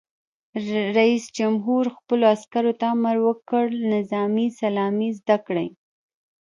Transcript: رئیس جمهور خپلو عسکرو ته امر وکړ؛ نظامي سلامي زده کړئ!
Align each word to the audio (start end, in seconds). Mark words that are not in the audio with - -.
رئیس 0.97 1.23
جمهور 1.37 1.83
خپلو 1.97 2.23
عسکرو 2.35 2.73
ته 2.79 2.85
امر 2.95 3.15
وکړ؛ 3.25 3.65
نظامي 3.93 4.47
سلامي 4.59 5.09
زده 5.19 5.37
کړئ! 5.45 5.69